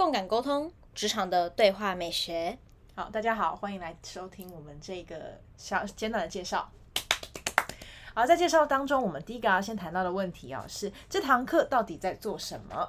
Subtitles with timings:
[0.00, 2.58] 共感沟通，职场的对话美学。
[2.94, 6.72] 好，大家好，欢迎来收听我们这个小简短的介绍。
[8.14, 12.88] 好，在介绍当中，我们第一个要先谈到的问题啊，是这堂课到底在做什么？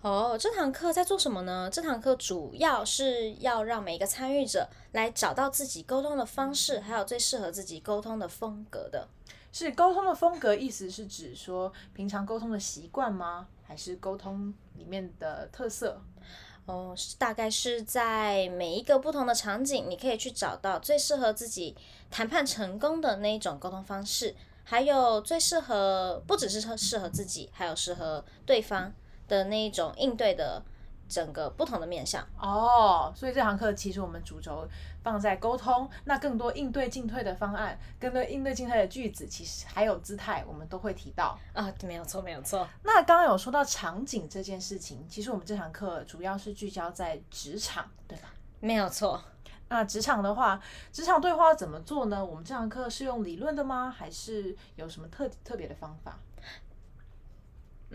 [0.00, 1.70] 哦，这堂课在做什么呢？
[1.72, 9.06] 这堂课主要是要让每一个参与者来找到自己沟通的方式，还有最适合自己沟通的风格的。
[9.52, 13.46] 是沟通的风格，意思是指说平常沟通的习惯吗？
[13.62, 16.02] 还是沟通里面的特色？
[16.64, 21.76] 哦，大概是在每一个不同的场景，你可以去找到最适合自己
[22.10, 28.92] 谈判成功的那一种沟通方式，还有最适合不只是适合自己，还有适合对方
[29.26, 30.62] 的那一种应对的
[31.12, 32.26] 整个不同的面向。
[32.40, 34.66] 哦，所以这堂课其实我们主轴
[35.02, 42.66] 放在沟通，那更多应对进退的方案，更多应对进退的句子，其实还有姿态，我们都会提到啊，没有错，没有错。
[42.82, 48.32] 那刚刚有说到场景这件事情，其实我们这堂课主要是聚焦在职场，对吧？
[48.60, 49.22] 没有错。
[49.68, 50.60] 那职场的话，
[50.92, 52.24] 职场对话怎么做呢？
[52.24, 53.90] 我们这堂课是用理论的吗？
[53.90, 56.18] 还是有什么特特别的方法？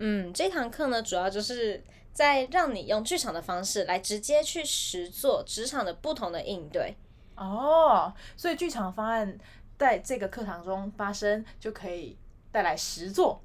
[0.00, 1.82] 嗯，这堂课呢，主要就是
[2.18, 6.96] 在让你用剧场的方式来直接去实做职场的不同的应对。
[7.36, 9.38] 哦，所以剧场方案
[9.78, 12.18] 在这个课堂中发生，就可以
[12.50, 13.40] 带来实做。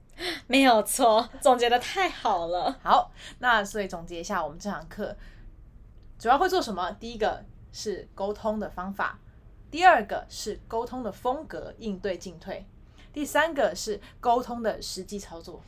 [0.47, 2.79] 没有错，总结的太好了。
[2.81, 5.15] 好，那所以总结一下，我们这堂课
[6.17, 6.91] 主要会做什么？
[6.93, 9.19] 第一个是沟通的方法，
[9.69, 12.65] 第二个是沟通的风格、应对进退，
[13.13, 15.61] 第三个是沟通的实际操作。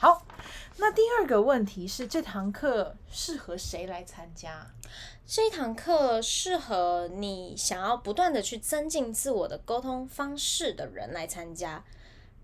[0.00, 0.24] 好，
[0.76, 4.64] 那第二个问题是，这堂课适合谁来参加？
[5.26, 11.82] 这一堂课适合你想要不断的去增进自我的沟通方式的人来参加。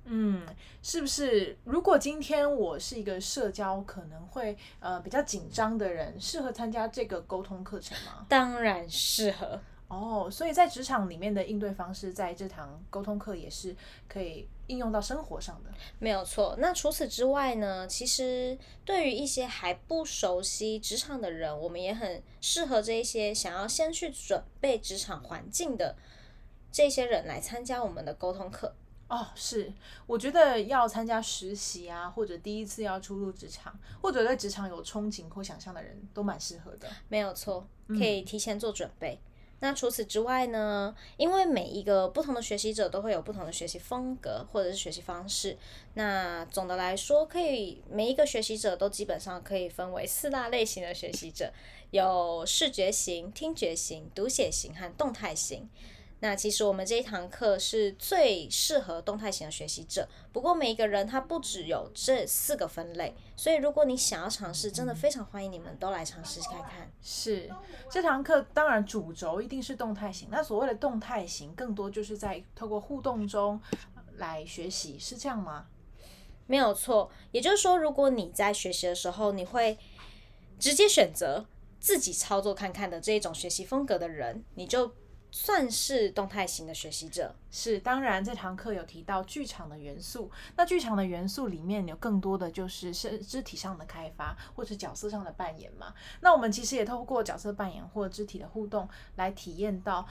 [0.07, 0.45] 嗯，
[0.83, 1.57] 是不是？
[1.63, 8.27] 如果今天我是一个社交可能会呃比较紧张的人，适合参加这个沟通课程吗？
[8.29, 9.61] 当然适合。
[9.95, 13.77] 哦，所以在职场里面的应对方式，在这堂沟通课也是
[14.09, 15.71] 可以应用到生活上的。
[16.01, 16.57] 没有错。
[16.59, 17.87] 那除此之外呢？
[17.87, 25.95] 其实对于一些还不熟悉职场的人，我们也很适合这一些想要先去准备职场环境的
[26.73, 28.75] 这些人来参加我们的沟通课。
[29.07, 29.73] 哦，是，
[30.07, 36.89] 我觉得要参加实习啊，或者第一次要出入职场，或者对职场有憧憬或想象的人都蛮适合的。
[37.09, 39.21] 没有错，可以提前做准备。
[39.65, 40.95] 那除此之外呢？
[41.17, 45.57] 因为每一个不同的学习者都会有不同的学习风格或者是学习方式。
[45.95, 51.51] 那总的来说，可以每一个学习者都基本上可以分为四大类型的学习者，
[51.93, 55.67] 有视觉型、听觉型、读写型和动态型。
[56.25, 60.09] 那其实我们这一堂课是最适合动态型的学习者。
[60.33, 66.91] 不过每一个人他不只有这四个分类，所以如果你想要尝试，真的非常欢迎你们都来尝试看看。
[67.03, 67.51] 是
[67.91, 70.29] 这堂课当然主轴一定是动态型。
[70.31, 73.61] 那所谓的动态型，更多就是在透过互动中
[74.17, 75.67] 来学习，是这样吗？
[76.47, 77.11] 没有错。
[77.33, 79.79] 也就是说，如果你在学习的时候，你会
[80.59, 81.45] 直接选择
[81.79, 84.91] 自己操作看看的这一种学习风格的人，你就。
[85.37, 88.25] 算是动态型的学习者，是当然。
[88.25, 95.93] 这堂课有提到剧场的元素，那剧场的元素里面有更多的就是身肢体上的开发，或者角色上的扮演嘛。
[96.21, 100.07] 那我们其实也透过角色扮演或肢体的互动，来体验到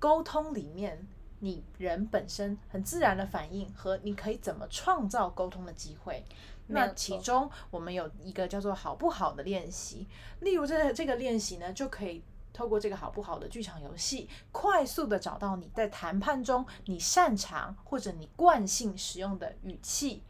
[0.00, 1.06] 沟通里面
[1.38, 6.24] 你人本身很自然的反应和你可以怎么创造沟通的机会。
[6.66, 10.08] 那其中我们有一个叫做好不好的练习，
[10.40, 12.24] 例如这这个练习呢，就可以。
[12.56, 20.22] 透过这个好不好的剧场游戏，快速的找到你在谈判中你擅长或者你惯性使用的语气、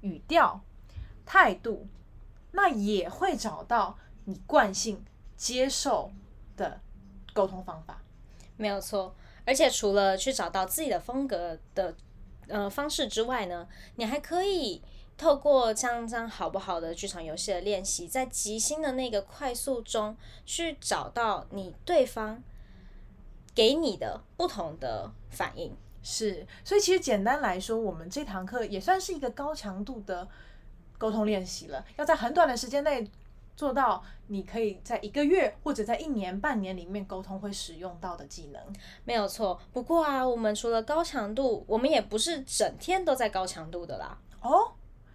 [0.00, 0.60] 语调、
[1.24, 1.86] 态度，
[2.50, 5.04] 那也会找到你惯性
[5.36, 6.10] 接受
[6.56, 6.80] 的
[7.32, 8.02] 沟通方法。
[8.56, 9.14] 没有错，
[9.46, 11.94] 而且除了去找到自己的风格的
[12.50, 13.66] 呃方式之外呢，
[13.96, 14.82] 你还可以。
[15.16, 20.16] 透过这样这样好不好的剧场游戏的练习，在即兴的那个快速中
[20.46, 22.42] 去找到你对方
[23.54, 26.46] 给你的不同的反应，是。
[26.64, 30.26] 所以其实简单来说，我们这堂课也算是一个高强度的
[30.96, 31.84] 沟通练习了。
[31.98, 33.06] 要在很短的时间内
[33.60, 38.62] 做到，你可以在一个月或者在一年半年里面沟通会使用到的技能，
[39.04, 39.60] 没有错。
[39.70, 44.16] 不过啊，我们除了高强度，我们也不是整天都在高强度的啦。
[44.40, 44.72] 哦。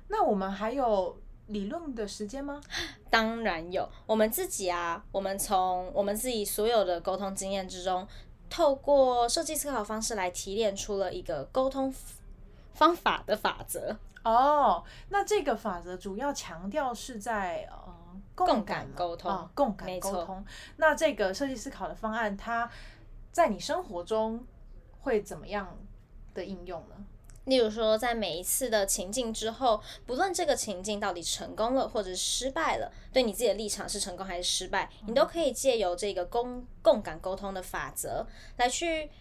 [0.10, 2.62] 那我们还有理论的时间吗？
[3.10, 3.90] 当然有。
[4.06, 8.08] 我们自己啊，我们从我们自己所有的沟通经验之中，
[8.48, 11.92] 透过设计思考方式来提炼出了一个沟通
[12.76, 13.98] 方法的法则。
[14.24, 17.96] 哦，那这个法则主要强调是在呃
[18.34, 20.46] 共感沟通哦共感沟通。
[20.78, 22.70] 那这个设计思考的方案，它
[23.32, 24.46] 在你生活中
[25.02, 25.78] 会怎么样
[26.34, 26.96] 的应用呢？
[27.44, 38.26] 例如说，在每一次的情境之后，不论这个情境到底成功了或者是失败了，对你自己的立场是成功还是失败，你都可以借由这个共共感沟通的法则
[38.58, 39.12] 来去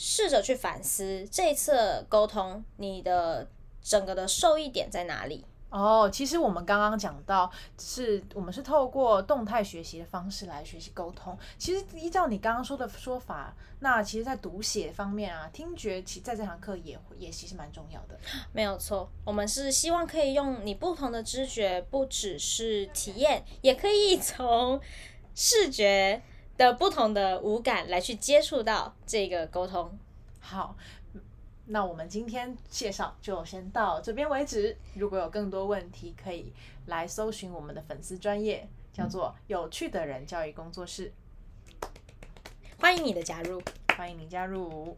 [0.00, 3.48] 试着去反思这一次沟通，你的
[3.82, 5.44] 整个的受益点在哪里？
[5.70, 11.36] 哦，其实我们刚刚讲到，是我们是透过动态学习的方式来学习沟通。
[11.58, 18.16] 其实依照你刚刚说的说法，那其实，在读写方面啊，听觉其在这堂课也也其实蛮重要的。
[18.54, 24.80] 没有错，我们是希望可以用你不同的知觉，不只是体验，也可以从
[25.34, 26.22] 视觉
[26.58, 29.96] 的不同的五感来去接触到这个沟通。
[30.40, 30.76] 好，
[31.66, 34.76] 那我们今天介绍就先到这边为止。
[34.94, 36.52] 如果有更多问题，可以
[36.86, 41.12] 来搜寻我们的粉丝专业，叫做“有趣的人教育工作室
[42.78, 43.62] 欢迎你的加入。”，
[43.96, 44.96] 欢迎你加入。